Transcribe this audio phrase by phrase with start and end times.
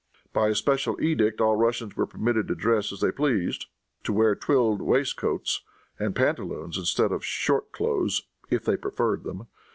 [0.33, 3.67] By a special edict all Russians were permitted to dress as they pleased,
[4.03, 5.61] to wear twilled waistcoats
[5.99, 9.45] and pantaloons, instead of short clothes, if they preferred them.